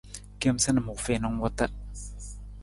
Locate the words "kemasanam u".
0.43-0.95